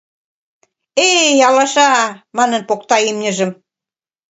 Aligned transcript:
—Э-эй, 1.07 1.37
алаша!— 1.47 1.89
манын 2.37 2.61
покта 2.69 2.97
имньыжым. 3.09 3.51